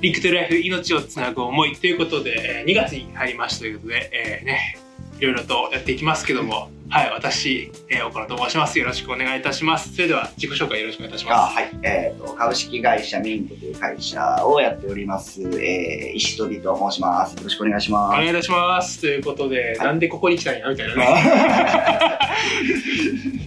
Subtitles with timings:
[0.00, 4.78] Link to Life 命をつなぐ思いということで、2月に入りましたということで、えーね、
[5.18, 8.76] いろいろとやっていきますけども、はい、私、えー、岡野と申します。
[8.76, 9.94] よろしくお願いいたします。
[9.94, 11.70] それでは自己紹介よろしくお願いいたしまあはい。
[11.84, 17.36] えっ、と、株式会社ミントという会社をやっております、えー、石飛と申します。
[17.36, 17.92] よろしくお願いしす。
[17.92, 18.16] おます。
[18.16, 19.00] 願いいたします。
[19.00, 22.18] ということで、はいなんでここに来たんやみたいなね。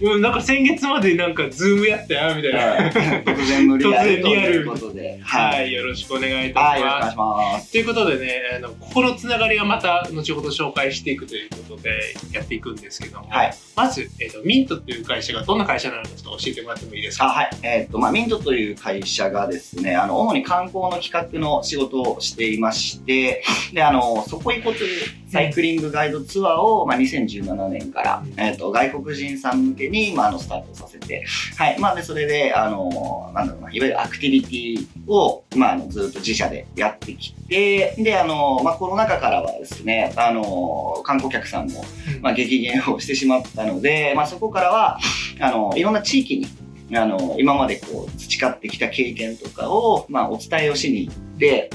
[0.02, 2.90] うん、なんか先月までなんかズームやったやみたいな。
[2.90, 5.18] 突然のリアルということで。
[5.22, 6.80] はい、よろしくお願いいたはい。
[6.80, 7.12] します。
[7.12, 7.72] します。
[7.72, 13.54] ということでね、あのここのつながりはまた後ほど紹介していくということでやっていくんですけども、はい。
[13.74, 17.50] まず、えーと、ミントという会社がどんな会社なのかちょっと教えてもらってもいいですあ、かはい。
[17.64, 31.26] えっ、と、まあ、ミントという会社がですね、あの、主に観光の企画の仕事をしていまして、で、あの、そこ行こうというサイクリングガイドツアーを、まあ、2017年から、うんえっ、と、外国人さん向けに、まあ、あの、スタートさせて、
[31.58, 31.80] はい。
[31.80, 41.84] まあ、で、それで、あの、なんだろうな、いわゆるアクティビティを、まあ、あの、ずっと自社でやってきて、で、あの、まあ、コロナ禍からはですね、あの、観光客さんも、
[42.20, 44.98] まあ、激減をしてしまったので、まあ、そこからは、
[45.40, 51.70] あの、いろんな地域に、あの、今までこう、培ってきた経験とかを、まあ、お伝えをしに行って、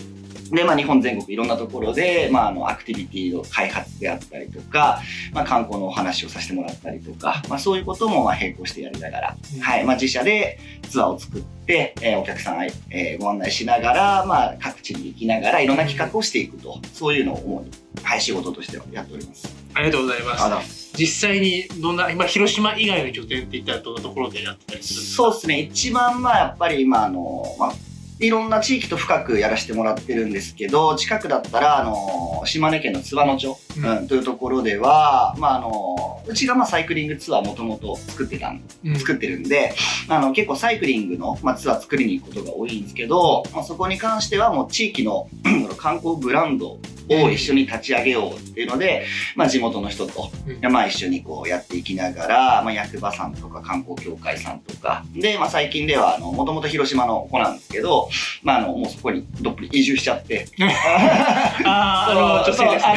[0.52, 5.02] で、まあ、日本全国いろんなところで、まあ、あの、アクティビティの開発であったりとか、
[5.34, 17.72] まあ、観光のお話をさせてもらったりとか、まあ、そういうことも、まあ、並行してやりながら、うんはい、まあ、自社でツアーを作って、えーお客さんへ、えーご案内しながら、まあ、各地に行きながら、いろんな企画をしていくと、そういうのを主に、
[18.04, 19.56] はい、仕事としてはやっております。
[19.76, 20.90] ありがとうございます。
[20.98, 25.24] 実際にどんな、今、広島以外の拠点って言ったらどんなところでやってたりするんですか？
[25.24, 25.60] そうですね。
[25.60, 27.74] 一番まあやっぱり今あの、まあ、
[28.20, 33.98] いろんな地域と深くやらせてもらってるんですけど、近くだったら、あの、島根県の津和野町、うん。
[33.98, 34.08] うん。
[34.08, 38.96] というところでは、まああの、うちがまあサイクリングツアーもともと作ってたんうん。
[38.98, 39.74] 作ってるんで、
[40.08, 45.28] あの、結構サイクリングの、まあ、ツアー作りに行くことが多いんですけど、まあ、そこに関してはもう地域の
[45.78, 49.06] 観光ブランドを一緒に立ち上げようっていうので、
[49.36, 50.32] まあ、地元の人と、
[50.64, 50.72] うん。
[50.72, 58.10] まあ、一緒にこうやっていきながら、まあ、役場さんとか観光協会さんとか、で、まあ、最近では、あの、もともと広島の子なんですけど、
[58.44, 60.48] まあ、あの、もうそこにどっぷり移住しちゃって、
[61.66, 62.54] あの、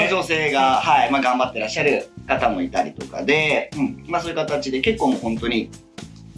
[0.08, 5.70] 女性ではい、まあ、頑張ってらっしゃる方もいたりとかで、うん、まあ、そういう形で結構もう本当に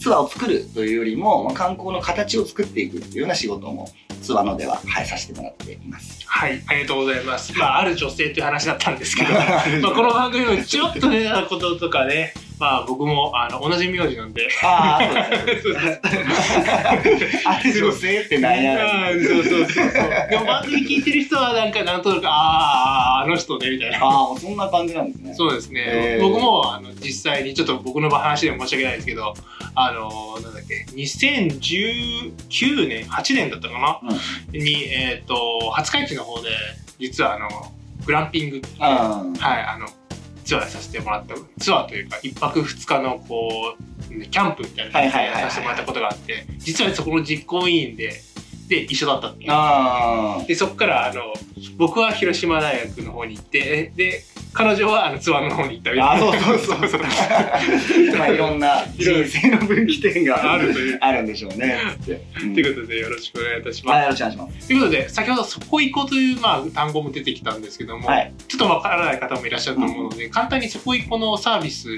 [0.01, 3.89] ツアーを作るというよりも、まあ、観光の形を作っていくっていうような仕事も
[4.23, 6.25] ツアーのでは、はい、させてもらっています。
[6.27, 7.57] はい、ありがとうございます。
[7.57, 16.01] まあ、ある女性という話だったんですけど、 まあ、この番組もちょっとね、こととかね、まあ、僕も、あの、同じ名字なんで、あ あ、そうですね。
[17.45, 19.91] あれ女性って何やあーそうそうそう。
[20.31, 23.99] でも番組聞いてる人はなんかなんとなく、ああ、あの人ね、みたいな。
[24.01, 25.35] ああ、そんな感じなんですね。
[25.35, 26.19] そうですね。
[26.21, 29.35] 僕も、あの、実際に、ちょっと僕の話でも申し訳ないですけど、
[29.75, 34.15] あの、なんだっけ、2019年、8年だったかな？
[34.53, 34.61] うん。
[34.61, 36.51] に、えっ、と、廿日市の方で、
[37.01, 37.49] 実はあの、
[38.07, 39.89] グランピング、あはい、あの、
[40.45, 48.13] ツアーさせてもらった、ツアーというか、一泊二日の、こう、キャンプみたいな感じでさせてもらったことがあって、実はそこの実行委員で、
[48.69, 49.51] で、一緒だったっていう。
[49.51, 51.35] あで、そこから、あの、
[51.77, 54.23] 僕は広島大学の方に行って、で、
[54.55, 56.13] 彼女はあのツアーの方に行ったみたいな。
[56.13, 57.01] あそうそうそうそう
[58.17, 60.99] まあいろんな人生の分岐点があるという。
[61.01, 61.79] あるんでしょうね。
[62.05, 62.13] と
[62.61, 63.95] いうことで、よろしくお願いいたします。
[63.95, 64.67] はい、よろしくお願いします。
[64.69, 68.33] ということで、先ほどそこ行こうという、まあ、単語も出てきたんですけども、はい。
[68.49, 71.89] ちょっとわからない方もいらっしゃると思うので、簡単にそこ行こうのサービス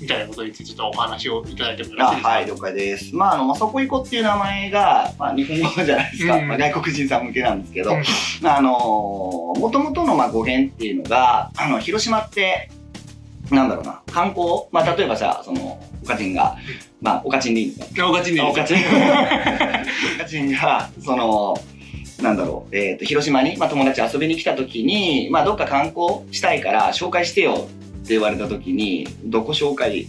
[0.00, 3.14] みたいなことについてちょっとお話をいただいてもよろしいですか、あはい、了解です。
[3.14, 6.36] まあ、あの、まあ、そこ行こうっていう名前が、まあ、日本語じゃないですか。
[6.36, 8.02] うんまあ、外国人さん向けなんですけど、うん
[8.40, 12.68] まあ、あの、もともとの、まあ、語源っていうのが、あの、広島って、
[13.50, 14.68] なんだろうな、観光？
[14.72, 16.54] まあ、例えばさ、その、おかちんが、
[17.00, 18.74] まあ、おかちんでいいのかおかちんでいいです。
[18.74, 18.84] よちん。
[20.20, 21.56] おかちんが、その、
[22.20, 30.08] なんだろう、えっ、と、広島に、まあ、友達遊びに来た時に、まあ、どっか観光したいから紹介してよって言われた時に、どこ紹介？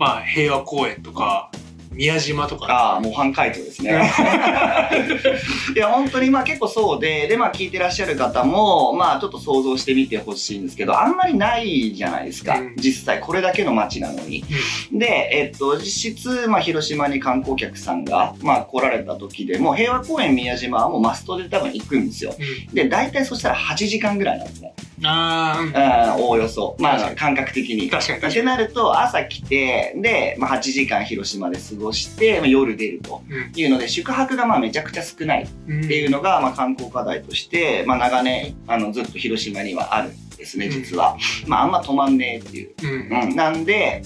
[0.00, 1.52] まあ、平和公園とか、
[1.96, 3.90] 宮島とか、ああ、模範解答ですね。
[5.74, 12.58] いや、本当にまあ結構そうで、で、まあ聞いてらっしゃる方も、まあちょっと想像してみてほしいんですけど、あんまりないじゃないですか。
[12.58, 14.44] うん実際これだけの街なのに。
[14.92, 22.34] で、えっと、実質、まあ広島に観光客さんが、まあ来られた時でも、平和公園宮島はもうマストで多分行くんですよ。
[22.38, 24.74] うんで、大体そしたら8時間ぐらいなんですね。
[25.04, 26.76] あーうんうん、おおよそ。
[26.78, 27.86] まあ感覚的に。
[27.86, 28.46] って確かに確かに。
[28.46, 33.22] なると、朝来て、で、まあ、8時間広島で過ごして、まあ、夜出ると
[33.54, 41.16] いうので、宿泊がまあめちゃくちゃ少ないっうんていうのが、まあ、観光課題として、まあ、長年、あの、ずっと広島にはあるんですね、実は。
[41.46, 42.74] まあ、あんま止まんねえっていう。
[42.82, 43.36] うんうん。
[43.36, 44.02] なんで、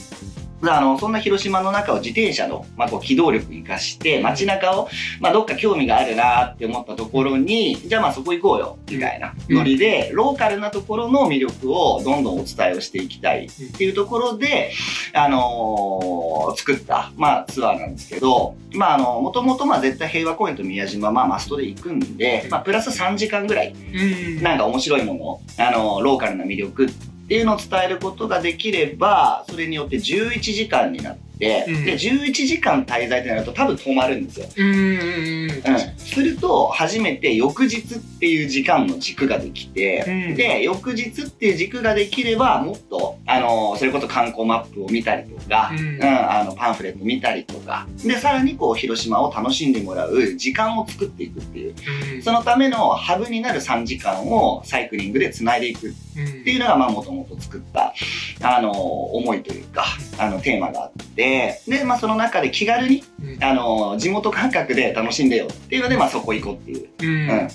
[0.63, 4.89] あの、そんな広島の中を自転車の、まあ、こう、機動力活かして、街中を、
[5.21, 14.73] まあ、どっか興味があるなって思ったところに、じゃあまあそこ行こうよ、みたいなノリで、ローカルなところの魅力をどんどんお伝えをしていきたいっていうところで、
[15.15, 16.21] あのー
[16.57, 24.43] 作った、まあ、ツアーなんですけど、まあ、あの、もともと、まあ、絶対平和公園と宮島、まあ、マストで行くんで、まあ、プラス3時間ぐらい、うん。
[24.43, 31.30] なんか面白いものを、あの、ローカルな魅力ってていうのを伝えることができれば、それによって11時間になって、
[31.69, 31.85] うん。
[31.85, 34.47] で、11時間滞在ってなると多分止まるんですよ。
[34.57, 40.35] うんうんうんうん、すると、初めて翌日っていう時間の軸ができて、うん。
[40.35, 45.97] で、翌日っていう軸ができれば、もっと、あの、それこそ観光マップを見たりとか、うん。
[45.97, 51.75] うん、あの、パンフレット見たりとか、で、さらにこう、広島を楽しんでもらう時間を作っていくっていう、
[52.17, 52.23] うん。
[52.23, 55.89] そのためのハブになる3時間をサイクリングで繋いでいく。
[55.89, 57.95] っうんていうのが、まあ、もともと作った、
[58.43, 59.85] あの、思いというか、
[60.19, 61.30] あの、テーマがあって、
[61.67, 63.45] で、まあ、その中で気軽に、うん。
[63.45, 65.47] あの、地元感覚で楽しんでよ。
[65.47, 67.31] っていうので、まあ、そこ行こうっていう、うん。
[67.31, 67.49] うん、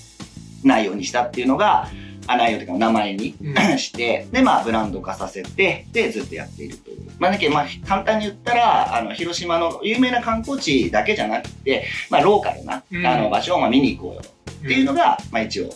[0.64, 1.90] 内容にしたっていうのが、
[2.28, 3.56] あ内容というか名前にうん。
[3.78, 7.12] して、で、まあ、ブランド化させて、で、ずっとやっているという。
[7.20, 13.06] まあ、だけどまあ、簡単に言ったら、あの、広島の有名な観光地だけじゃなくて、まあ、ローカルな、うん。
[13.06, 14.22] あの、場所をまあ見に行こうよ。
[14.22, 15.70] っていうのが、まあ、一応、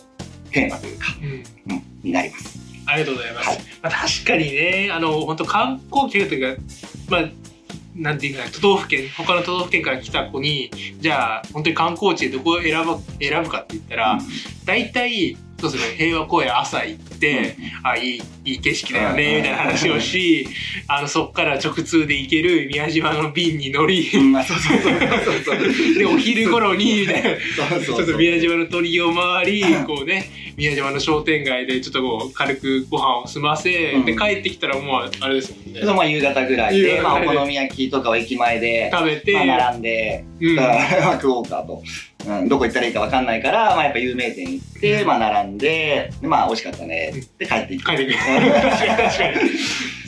[0.50, 1.74] テーマというか、うん。
[1.74, 2.58] うん、になります。
[2.86, 3.48] ありがとうございます。
[3.48, 3.58] はい。
[3.82, 6.62] まあ、確かにね、あの、本当観光客というか、
[7.08, 7.28] まあ、
[7.94, 10.70] なんていうかな、都道府県、他の都道府県から来た子に、
[11.00, 14.18] じゃあ、本当に観光地でどこを選ぶ、選ぶかって言ったら、
[14.64, 20.48] 大体、そうですね、平和公園朝行って、あ、いい、いい景色だよね、みたいな話をし、
[20.88, 24.10] あの、そっから直通で行ける宮島の便に乗り。
[25.98, 27.30] で、お昼頃に、 みたいな。
[27.84, 35.80] ちょっと宮島の鳥居を回り、こうね、宮島の商店街でちょっとこう、軽くご飯を済ませ、うんで、帰ってきたらもう、あれですもんね。
[35.84, 40.56] まあ夕方ぐらいで、まあ、お好み焼きとかを駅前で、食べて、まあ、並んで、うん。
[40.56, 41.82] まあ食おうかと。
[42.26, 47.12] うん、どこ行ったらいいか分かんないから、まあ、やっぱ有名店行って、まあ、並んで、でまあ、美味しかったね。
[47.38, 47.86] で、帰っていく。
[47.86, 48.16] 帰ってくる。
[48.16, 49.34] うん確かに確かに。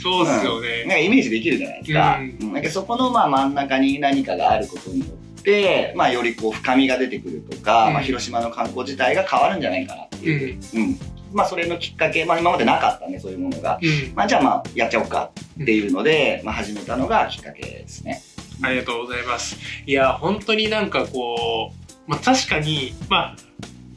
[0.02, 0.80] そうっすよね。
[0.80, 2.18] なんかイメージできるじゃないですか。
[2.18, 10.58] うんうんなんかそこのまあ真ん中に何かがあることによって、まあ、よりこう深みが出てくるとか、うんまあ、広島の観光自体が変わるんじゃないかなってういう。
[10.78, 10.80] ん。
[10.80, 10.98] うん
[11.32, 13.78] まあ、それのきっかけ、まあ、今までなかったね、そういうものが。
[13.80, 14.14] うん。
[14.14, 15.30] まあ、じゃあまあ、やっちゃおうか
[15.62, 18.22] っていうので、まあ、始めたのがきっかけですね。
[18.62, 19.56] ありがとうございます。
[19.86, 23.36] いや、本当になんかこう、まあ確かに、まあ、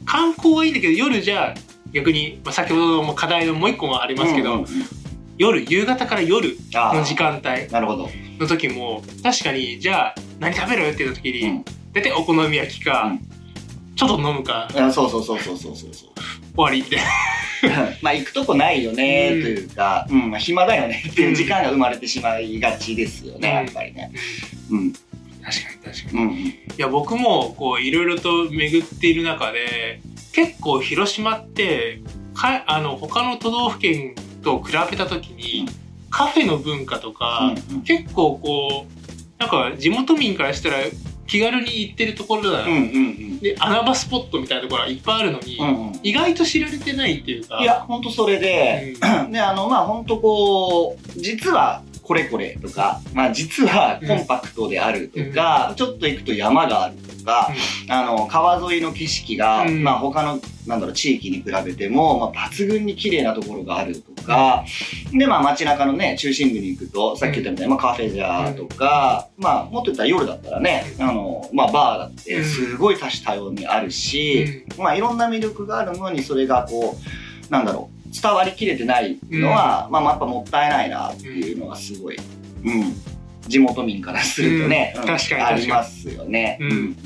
[0.04, 1.54] 観光はいいんだけど、夜じゃあ、
[1.92, 4.68] 逆に、まあ、先ほども課題のもう一個もありますけど、うんうんうん
[5.38, 8.08] 夜、夕方から夜あの時間帯あ、なるほど。
[8.38, 10.88] の時も、確かに、じゃあ、何食べる？
[10.88, 13.20] って言った時に、うん大体お好み焼きか、うん
[13.96, 16.10] ちょっと飲むか、あそうそうそうそうそうそうそう。
[16.54, 17.96] 終わりみたいな。
[18.02, 24.12] まあ行くとこないよねうんというか、うん、まあ暇だよねっていう時間が生まれてしまいがちですよね、うんやっぱりね。
[24.70, 24.92] うん、
[25.46, 26.22] 確かに確かに。
[26.22, 30.00] うん、いや、僕も、こう、いろいろと巡っている中で、
[30.32, 32.02] 結構広島って、
[32.34, 40.76] か、あの、他の都道府県と比べた時に、うんカフェの文化とか、うん結構こう、なんか地元民からしたら
[41.26, 43.38] 気軽に行ってるところだな、うん、うん、うん。
[43.40, 47.58] で、穴場スポットみたいなところがいっぱいあるのに、うんうん意外と知られてないっていうか。
[47.60, 48.94] いや、ほんとそれで、
[49.24, 57.50] うん で、あの、まあ、ほんとこう、実はこれこれとか、まあ、実はコンパクトであるとか、ちょっと行くと山があるとか、
[57.88, 59.82] あの、川沿いの景色が、うん。
[59.82, 64.64] まあ、他の、なんだろう、地域に比べても、まあ、抜群に綺麗なところがあるとか、
[65.12, 82.94] で、まあ、街中のね、中心部に行くと、さっき言ったみたいに、まあ、カフェじゃとか、まあ、もっと言ったら夜だったらね、あの、まあ、バーだって、すごい多種多様にあるし、まあ、いろんな魅力があるのに、それがこう、なんだろう、伝わりきれてないのは、まあ、まあやっぱもったいないなっていうのがすごい、うん、
[83.48, 85.02] 地元民からするとね、うん。
[85.02, 85.42] うん確かに。
[85.42, 86.58] ありますよね。
[86.60, 86.96] うん。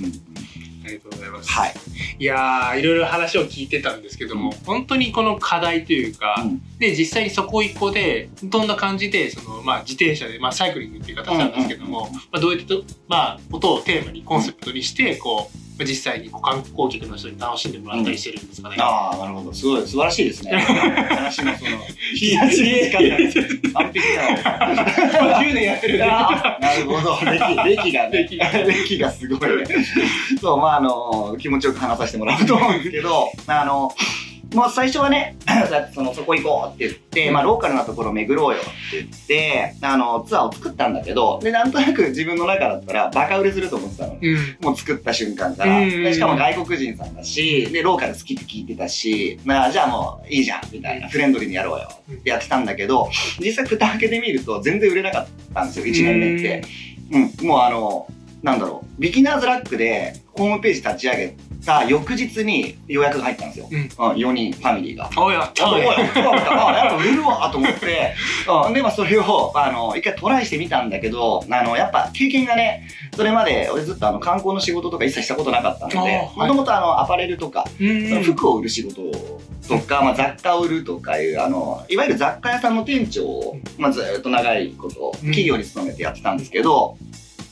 [0.99, 1.51] がとうございます。
[1.51, 1.75] はい。
[2.19, 6.63] いやー、いろいろ話を聞いてたんですけども、本当にこの課題というか、うん。
[6.79, 18.77] で、実際にそこ一個で、どんな感じで、その、まあ、自転車で、まあ、サイクリングっていう形なんですけども、うんうんまあ、どういったと、まあ、ことをテーマに、コンセプトにして、こう、まあ実際にこう観光客の人に楽しんでもらったりしてるんですかね。
[18.79, 19.53] ああ、なるほど。
[19.53, 20.53] すごい、素晴らしいですね。
[20.59, 21.71] 話のその、
[22.93, 22.99] が
[23.73, 25.43] 完璧だわ。
[25.43, 27.17] 10年やってるなるほど。
[27.25, 28.29] 歴、歴がね。
[28.67, 29.67] 歴がすごいね。
[30.41, 33.93] そう、まあ、あの、気持ちよく話させてもらうと思うんですけど、あの、
[34.55, 35.37] もう最初はね、
[35.95, 44.19] そのそこ行こうって言って、まあローカルなところ巡ろうよって言って、あの、ツアーを作ったんだけど、で、なんとなく自分の中だったらバカ売れすると思ってたの。
[44.21, 44.57] うん。
[44.61, 45.81] もう作った瞬間から。
[45.89, 56.63] しかも外国人さんだし、で、ローカル好きって聞いてたし、まあ、じゃあもういいじゃん、みたいな、フレンドリーにやろうよってやってたんだけど、実際蓋開けてみると全然売れなかったんですよ、1年目って。
[57.13, 58.07] うん、もうあの、
[58.43, 63.69] なんだろう、ビギナーズラックでホームページ立ち上げた翌日に予約が入ったんですよ。
[63.71, 63.81] うん。
[63.81, 65.11] うん、4人、ファミリーが。
[65.17, 68.15] おやったあ、ねおい、あ、やっぱ売れるわと思って、
[68.67, 77.67] うん、で、まあそれを、あの、一回トライしてみたんだけど、あの、やっぱ経験がね、それまで俺ずっとあの観光の仕事とか一切したことなかったので、もともとあの、アパレルとか、
[78.25, 79.03] 服を売る仕事
[79.69, 85.31] とか、まあ、雑貨を売るとかいう、あの、いわゆる雑貨屋さんの店長を、まあ、ずーっと長いこと、うん。
[85.31, 86.97] 企業に勤めてやってたんですけど、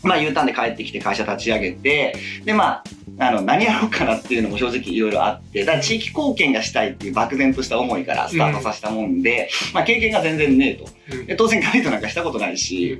[0.02, 2.14] まあ、U ターンで帰ってきて会社立ち上げて、
[2.44, 2.84] で、まあ、
[3.18, 10.97] あの、何やろうかなっていうのも正直いろいろあって、だから地域貢献がしたいっていう漠然とした思いからスタートさせたもんで、まあ、経験が全然ねえと。
[11.12, 12.98] うんで当然ガイドなんかしたことないし、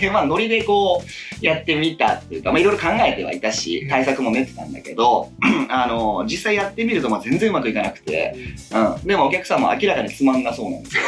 [0.00, 5.30] で、まあ、ノリでこう、やってみたっていうか、まあ、いろいろ考えてはいたし、対策も練ってたんだけど、
[5.68, 8.34] あの、実際やってみると、まあ、全然うまくいかなくて、
[8.72, 9.06] うん。
[9.06, 11.02] でもお客さんも明らかにつまんなそうなんですよ。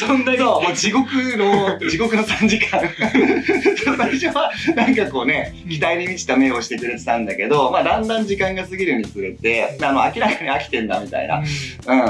[0.06, 0.38] そんなに？
[0.38, 2.80] そう、もう地獄の、地獄の3時間。
[3.96, 11.42] 最初は、なんかこうね、期待に満ちた目をしてくれてたんだけど、まあ、だんだん時間が過ぎるにつれて、あの、明らかに飽きてんだみたいな。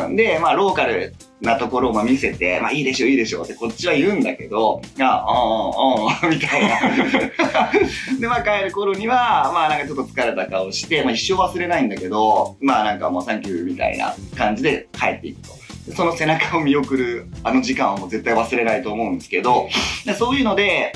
[0.06, 0.16] うん。
[0.16, 7.72] で、まあ、ローカルなところをまあ見せて、まあ、いいでしょ、いいでしょってこっちは言うんだけど、あ、ああ、ああ、みたいな。
[8.20, 15.60] で、まあ、帰る頃には、まあ、なんかちょっと疲れた顔して、まあ、一生忘れないんだけど、まあ、なんかもうサンキューみたいな感じで帰っていくと。
[15.86, 19.68] でその背中を見送るあの時間はもう絶対忘れないと思うんですけど、
[20.04, 20.92] でそういうので、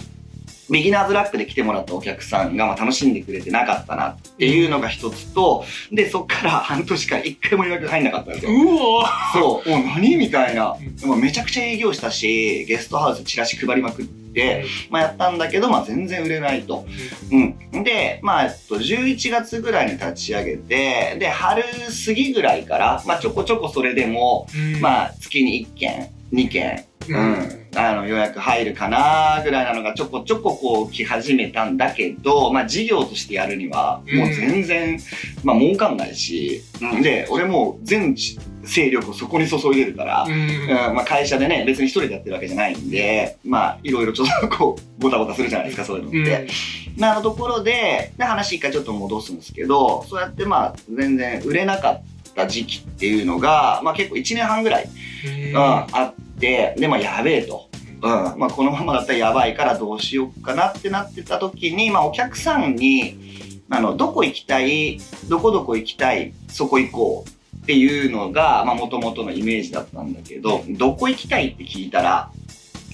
[0.70, 8.52] ビギナーズラックで来てもらったお客さんがまあ楽しんでくれてなかったなっていうのが一つと、で、そっから半年間一回も予約入んなかったんですよ。
[8.52, 11.06] うおそう、もう何みたいなう。
[11.06, 16.86] もうめちゃくちゃ営業したし、ゲストハウスチラシ配りまくって、まあやったんだけど、まあ全然売れないと。
[17.30, 17.82] うん。
[17.84, 24.46] で、まあ、えっと、11月ぐらいに立ち上げて、で、春過ぎぐらいから、まあちょこちょこそれでも、
[24.78, 27.32] あまあ月に1件、2件、ううん。
[27.32, 34.98] ん、あの予約入るかなぐらいなのがちょこちょここう来始めたんだけど、まあ事業としてやるにはもう全然、
[35.42, 37.02] まあ儲かんないし、うん。
[37.02, 38.14] で、俺もう全
[38.62, 40.94] 勢力をそこに注いでるから、うんうん。
[40.94, 46.48] まあ会社でね、別に一人でやってるわけじゃないんで、まあいろいろちょっとこう、ボタボタするじゃないですか、そういうのって。
[46.96, 52.02] なのところで、で話一回ちょっと戻すんですけど、そうやってまあ全然売れなかっ
[52.34, 54.88] た時期っていうのが、まあ結構1年半ぐらい
[55.26, 56.13] うん、あっ
[56.44, 57.70] て、で、まあ、やべえと。
[58.02, 58.10] うん。
[58.38, 64.98] まあ、このままだったらやばいからどうしようかなってなってた時に、まあ、お客さんに、あの、どこ行きたい、
[65.28, 72.30] どこどこ行きたい、そこ行こうっていうのが、まあ、元々のイメージだったんだけど、どこ行きたいって聞いたら、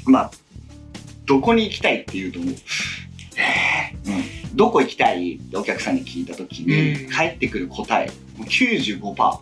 [0.07, 0.31] まあ、
[1.27, 2.53] どこに行きたいって言うと思う。
[2.53, 4.57] うん。
[4.57, 8.07] どこ行きたいってお客さんに聞いた時に、うん返ってくる答え、
[8.39, 9.41] もう95%。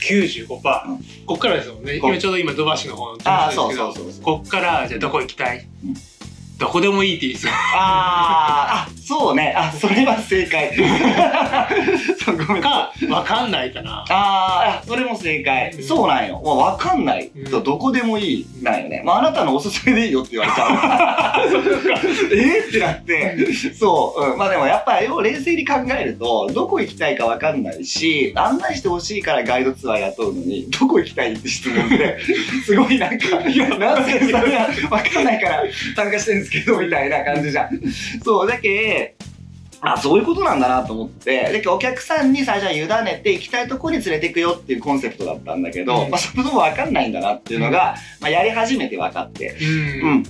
[0.00, 0.46] 95%、
[0.92, 1.04] ん。
[1.26, 1.98] こっからですもんね。
[1.98, 3.92] こ今ちょうど今土橋の方のああ、そうですけど。
[3.92, 4.22] そうそうそう。
[4.22, 5.94] こっからじゃあどこ行きたい、うん。
[6.58, 7.52] どこでもいいって言いそう。
[7.74, 8.92] あー。
[8.92, 9.54] あ、そうね。
[9.56, 10.76] あ、それは正解。
[12.24, 12.66] そうごめん。
[12.66, 15.70] あかわかんないかなあー、それも正解。
[15.72, 16.40] うんそうなんよ。
[16.44, 19.02] もうわかんないとうんどこでもいいなんよね。
[19.04, 21.50] まあ、あなたのおすすめでいいよって言われちゃう。
[22.32, 23.52] えーってなって。
[23.74, 24.32] そう。
[24.32, 24.38] うん。
[24.38, 32.18] まあでもやっぱり冷静に考えると、どこ行きたいかわかんないし、案内してほしいからガイドツアー雇うのに、どこ行きたいって質問って、
[32.64, 35.62] すごいなんか、いや、なんでそれはわかんないから
[35.96, 37.70] 参加してるんですけど、みたいな感じじゃん。
[38.24, 39.14] そう、だけ
[39.82, 49.56] あ、そういうことなんだなと思って、で、お客さんに最初は委ねて行きたいとこに連れて行くよっていうコンセプトだったんだけど、うんまあ、そもそもわかんないんだなっていうのが、まあ、やり始めて分かって。
[49.60, 50.24] ううんん。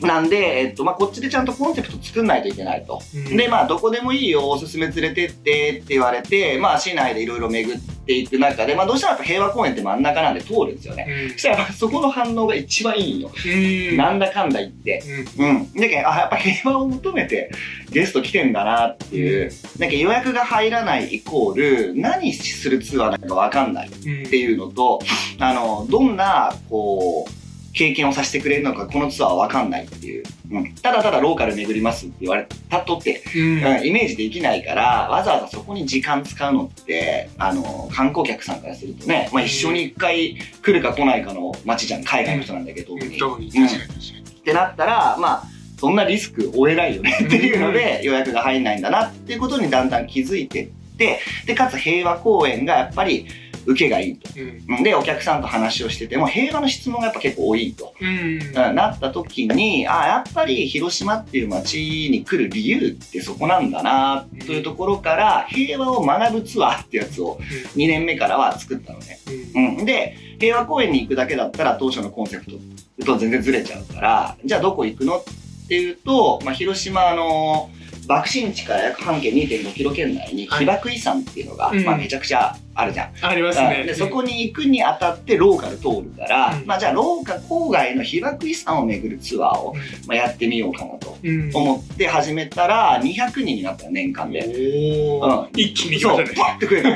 [0.00, 3.00] なんで、えっと、まあ、こっちでちゃんとコンセプト作んないといけないと。
[3.14, 11.06] うんで、まあ、どこでもいいよ、おすすめ連れてってって言われて、まあ、市内でいろいろ巡っていく中で、まあ、どうしてもやっぱ平和公園って真ん中なんで通るんですよね。
[11.32, 13.30] そしたら、まあそこの反応が一番いいんよ。
[13.46, 13.48] う
[13.94, 15.02] んなんだかんだ言って。
[15.38, 15.72] うん。
[15.72, 17.50] だけど、あ、やっぱ平和を求めて
[17.90, 19.50] ゲスト来てんだなっていう。
[19.78, 25.00] なんか予約が入らないイコール、何するツアーなのかわかんないっうんていうのと、
[25.38, 27.43] あの、どんな、こう、
[27.74, 30.24] 経験をさせてくれるのか、このツアーはわかんないっていう。
[30.50, 30.74] うん。
[30.76, 43.18] ただただローカル巡りますって言われたとって、うんうん、イメージできないから、わざわざそこに時間使うのって、あの、観光客さんからするとね、まあ一生に一回来るか来ないかの街じゃん、海外の人なんだけど、特に。
[43.18, 43.98] 特に確かに確か
[44.30, 45.44] ってなったら、まあ、
[45.80, 53.26] そんなリスク負えないよねっていうので予約が入んないんだなっていうことにだんだん気づいてっって、で、かつ平和公園がやっぱり
[53.66, 54.30] 受けがいいと。
[54.68, 54.82] うん。
[54.82, 57.94] で、お客さんと話をしてても、平和の質問がやっぱ結構多いと。
[58.00, 58.08] うん。
[58.08, 67.38] うんなった時に、あやっぱり広島っていう街に来る理由ってそこなんだな、というところから、平和を学ぶツアーってやつを
[67.76, 69.18] 2年目からは作ったのね。
[69.54, 69.78] うん。
[69.78, 69.84] うん。
[69.84, 75.18] で、平和公園に行くだけだったら当初のコンセプトと全然ずれちゃうから、じゃあどこ行くの？
[75.18, 77.70] っていうと、まあ、広島の
[78.06, 83.12] 爆心地から約半径2.5キロ圏内にはい被爆遺産っていうのが、うんまあ、めちゃくちゃあるじゃん。
[83.22, 83.78] ありますね。
[83.82, 91.50] うんでそこに行くにあたってローカル通るから、うんまあじゃあローカル郊外の被爆遺産を巡るツアーを、うん、まあ、やってみようかなとうん。
[91.54, 94.40] 思って始めたら200人になったの年間で。
[94.40, 96.24] うん一気に来そう。
[96.34, 96.88] パッて増えた。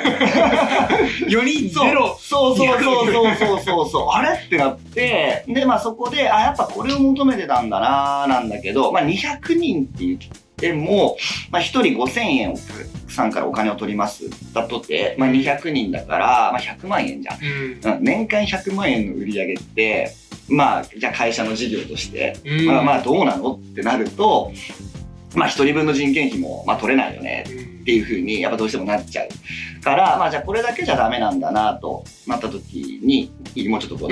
[1.27, 2.19] 4人そうゼロ。
[2.21, 4.09] そうそうそうそうそうそうそう。
[4.15, 4.39] あれ？
[4.39, 10.19] ってなって、で、まあそこで、あ、やっぱこれを求めてたんだなーなんだけど、まあ200人って言っ
[10.59, 11.17] ても、
[11.51, 14.25] まあ1人5000円お客さんからお金を取ります。
[14.53, 17.39] だとて、まあ200人だから、まあ100万円じゃん。
[17.43, 17.95] うん。
[17.97, 20.15] うん年間100万円の売り上げって、
[20.49, 22.67] まあ、じゃあ会社の事業として、うん。
[22.67, 24.53] まあまあどうなのってなると、
[25.35, 33.33] まあ一人分の人件費もまあ取れないよねうんっていうふうにやっぱどうしてもなっちゃうから、まあじゃあこれだけじゃダメなんだなとなった時に、
[33.71, 34.09] もうちょっとこう、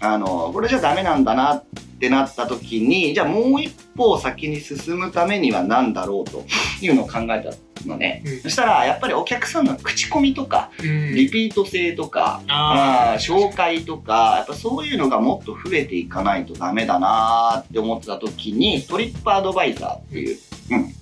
[0.00, 6.44] あの、これじゃダメなんだなってなった時に、じゃあもう一歩先に進むためには何だろうと
[6.80, 7.50] いうのを考えた
[7.86, 8.22] のね。
[8.24, 11.14] うんそしたらやっぱりお客さんの口コミとか、うん。
[11.14, 20.38] リピート性とか、あ紹介とか、やっぱそういうのがもっと増えていかないとダメだなーって思ってた時に、トリップアドバイザーっていう、
[20.70, 20.94] うん、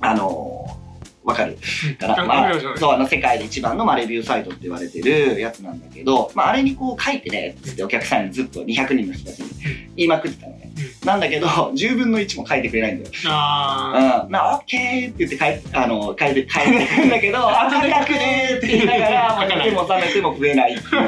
[0.00, 0.87] あのー
[1.28, 1.58] わかる
[2.00, 9.50] かな、あまあそう、あの、世界で一番の、まあ、レビューサイトって言われてるやつなんだけど、まあ、あれにこう書いてね、つってお客さんにずっと200人の人たちに
[9.94, 10.72] 言いまくってたのね。
[11.04, 13.12] なんだけど、10分の1も書いてくれないんだよ。
[13.26, 14.32] あうん。
[14.32, 20.98] まあ、オッケーって言って帰って、あの、帰って、帰ってくるんだけど、 あ、書かくねーって言いながら、 もう寝ても覚めても増えないってい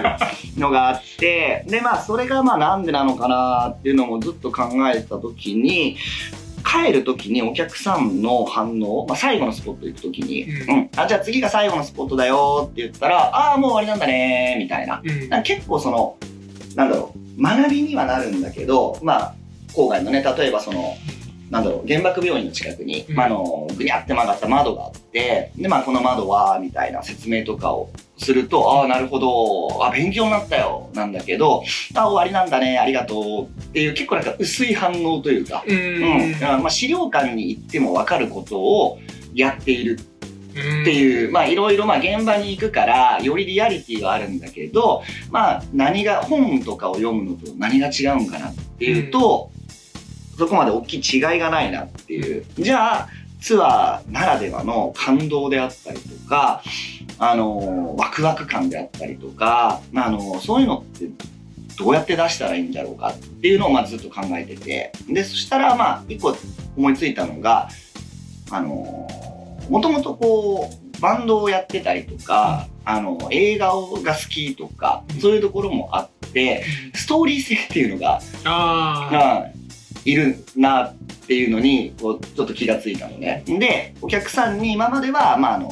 [0.56, 5.96] うのがあって、で、まあ、それがまあ、なんでなのかなっていうのもずっと考えてた時に、
[6.64, 15.00] 帰る時にお客さんの反応、まあ、最後のスポット行く時に、ううん、あ、じゃあ次が最後のスポットだよって言ったら、ああ、もう終わりなんだねーみたいな。
[15.04, 15.42] ーうん。
[15.42, 16.16] 結構その、
[16.74, 19.34] なんだろう、学びにはなるんだけど、まあ、
[19.72, 20.94] 郊外のね、例えばその、
[21.50, 23.16] なんだろう、原爆病院の近くに、うん。
[23.16, 33.62] まあ、あの、ぐにゃって曲がった窓があって、で、まあ、この窓は、みたいな説明とかをすると、ああ、なるほど、あ勉強になったよ、なんだけど、あ終わりなんだね、ありがとう。
[33.62, 36.62] っていう、結構なんか薄い反応というか、ううん、ん。
[36.62, 38.98] まあ、資料館に行っても分かることを
[39.34, 39.92] やっている。
[39.94, 49.52] うんっていう、まあいろいろまあ現場に行くから、よりリアリティはあるんだけど、まあ何が、本とかを読むのと何が違うんかなっていうと、
[50.40, 52.46] そこまで大きい違いがないなっていう。
[52.56, 53.08] じゃあ、
[53.42, 56.62] ツアーならではの感動であったりとか、
[57.18, 61.10] あの、ワクワク感であったりとか、まああの、そういうのって
[61.78, 64.92] どうやって出したらいいんだろうかっていうのをまあずっと考えてて。
[65.10, 66.34] で、そしたらまあ一個
[66.74, 67.68] 思いついたのが、
[68.50, 69.06] あの、
[69.68, 79.59] もともとこう、バンドをやってたりとか、あの、映画が好きとか、そういうところもあって、ストーリー性っていうのが、あうん
[80.04, 80.94] いるなっ
[81.26, 83.42] ていうのに、こう、ちょっと気がついたのね。
[83.46, 85.70] で、お客さんに今までは、まあ、あの、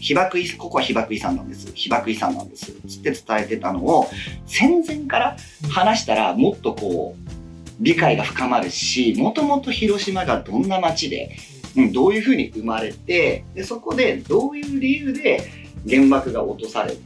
[0.00, 1.70] 被爆遺、ここは被爆遺産なんです。
[1.74, 2.72] 被爆遺産なんです。
[2.88, 4.08] つって伝えてたのを、
[4.46, 5.36] 戦前から
[5.70, 7.28] 話したら、もっとこう、
[7.80, 11.36] 理解が深まるし、もともと広島がどんな街で、
[11.76, 15.42] うん、どういうふうに生まれて、で、そこでどういう理由で
[15.88, 16.98] 原爆が落とされて、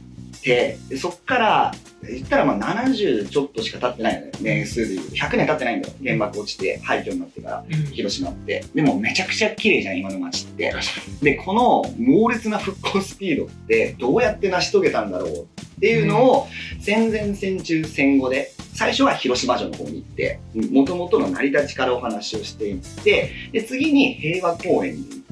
[0.43, 1.71] でそっから、
[2.03, 4.31] 言ったらまあ70ちょっとしか経ってないのよ。
[4.41, 5.15] 年数で言うと。
[5.15, 5.93] 100年経ってないんだよ。
[6.03, 7.65] 原爆落ちて廃墟になってから。
[7.93, 8.65] 広島って。
[8.75, 10.73] でもめちゃくちゃ綺麗じゃん、今の街って。
[11.21, 15.47] で、この猛烈な復興スピードってどうやって成し遂げたんだろう
[15.83, 16.47] っていうのを
[16.79, 20.39] 戦前戦中戦後で最初は広島城の方に行って
[20.71, 25.22] もともとの成り立ちからお話をしていってで次に平和公園に行って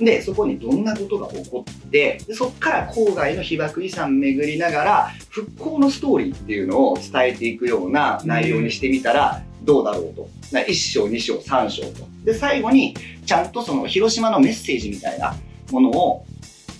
[0.00, 10.28] でそこにどんなことが起こってでそこから郊外の被爆遺産巡りながら復興のストーリーっていうのを伝えていくような内容にしてみたらどうだろうと。
[10.50, 12.06] 1章、2章、3章と。
[12.24, 15.34] で、最後にちゃんとその広島のメッセージみたいな
[15.70, 16.26] ものを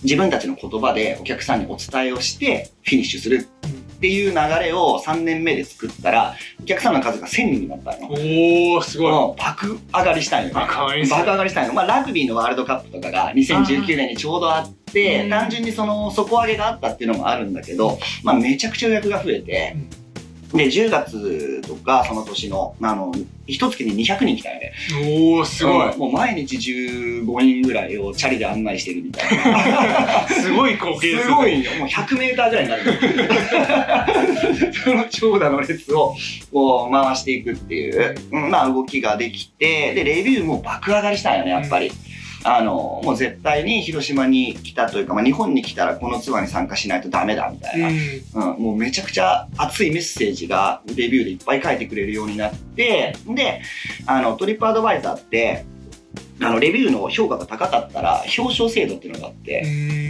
[0.02, 3.46] 自分たちの言葉でお客さんにお伝えをしてフィニッシュする
[4.02, 8.08] っていう流れを3年目で作ったらお客さんの数が1000人になったの。
[8.08, 9.12] おー、すごい。
[9.12, 10.54] うん爆上がりしたいのね。
[10.54, 11.74] 爆上がりしたい爆上がりしたいの。
[11.74, 19.76] まあ、ラグビーのワールドカップとかが2019年にちょうどあってう、ん単純にその底上げがあったっていうのもあるんだけど、まあ、めちゃくちゃ予約が増えて、
[20.52, 23.12] で、10月とか、その年の、あの、
[23.46, 24.72] 一月に200人来たよね。
[25.02, 25.92] おー、すごい。
[25.92, 30.28] うんもう毎日15人ぐらいをチャリで案内してるみたいな。
[30.28, 31.70] すごい光景ですすごいんよ。
[31.78, 32.82] もう100メーターぐらいになる。
[34.84, 36.14] その長蛇の列を
[36.52, 41.92] こう回していくっていう、うんまあ動きができて、で、レビューも爆上がりしたんよね、やっぱり。
[42.44, 47.88] あの、もう絶対に広島に来たというか、まあ日本に来たらこのツアーに参加しないとダメだみたいな。
[47.88, 48.54] うん。
[48.54, 53.62] うん、もうめちゃくちゃ熱いメッセージがレビューでいっぱい書いてくれるようになって、で、
[54.06, 55.64] あの、トリップアドバイザーって、
[56.40, 59.62] あの、レビューの評価が高かったら表彰制度っていうのがあって、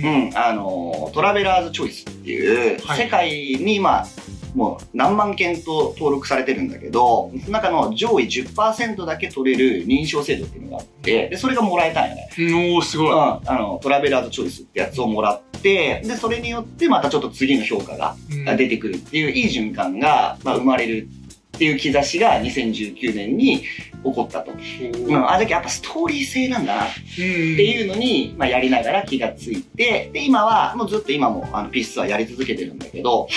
[0.04, 4.06] うんうん、あの、トラベラーズチョイスっていう、はい世界に今、
[4.54, 12.28] もう何万件と登録されてるんだけど、その中の上位10%だけ取れる認証制度っていうのがあって、で、それがもらえたんよね。
[12.30, 13.10] おー、すごい。
[13.10, 21.08] うん、あの、トラベラーズチョイスってやつをもらって、で、それによってまたちょっと次の評価がうん出てくるっていういい循環が、まあ、生まれる
[21.56, 23.66] っていう兆しが2019年に起
[24.02, 24.52] こったと。
[24.52, 33.28] うん、あ、だけどやっぱストーリー性なんだなっていうのに、まあ、やりながら気がついて、で、今は、もうずっと今も、あの、ピースツアーやり続けてるんだけど、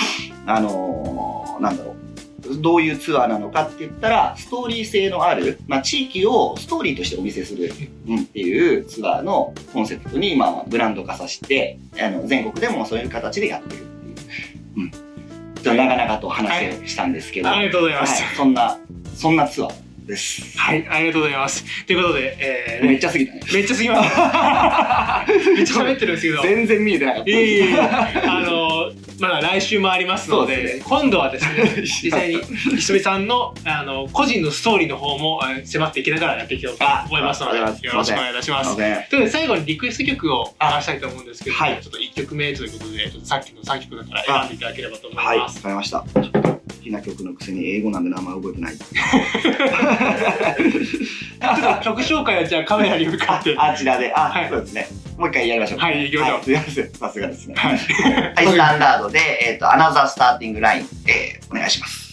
[0.46, 1.96] あのーなんだろう。
[2.62, 7.72] どういうツアーなのかって言ったら、ストーリー性のある、まあ、地域をストーリーとしてお見せする、
[8.08, 14.16] うん、っていうツアーのコンセプトに、まあ、ブランド化させて、あの、全国でもそういう形でやってるっていう。
[14.78, 14.92] うん。
[14.92, 18.36] ちょっと長々と話をしたんですけど、ありがとうございはいます。
[18.36, 18.78] そんな、
[19.16, 20.58] そんなツアーです。
[20.58, 21.66] はい、ありがとうございます。
[21.86, 23.42] ということで、えーめっちゃ過ぎたね。
[23.54, 24.18] めっちゃすぎます。
[25.56, 26.42] めっちゃ喋ってるんですけど。
[26.44, 27.30] 全然見えてなかった。
[27.30, 32.42] いえいあの、まだ来週もありますので、です今度はですね、 実際に、
[32.80, 38.76] ひとみさんの、あの、個人のストーリーの方も、えー迫っていきながらやっていきたいと思いますので、よろしくお願いいたします。
[38.76, 45.62] ということで、最後にリクエスト曲を流したいと思うんですけど、はいちょっと1曲目ということで、ちょっとさっきの3曲だから選んでいただければと思いはい、わます。
[45.62, 46.04] かりました。
[46.86, 48.78] きな曲のくせに英語なんで名前覚えてない。
[51.84, 53.56] 曲紹介はじゃあカメラに向かって。
[53.58, 54.88] あちらで、あ、はいそうですね。
[55.18, 55.80] もう一回やりましょう。
[55.80, 56.94] はい行きましょうすいません。
[56.94, 57.56] さすがですね。
[57.58, 57.72] はい。
[57.72, 57.80] はい、
[58.48, 62.05] スタンダードで、えっ、と、アナザースターティングライン、えーお願いします。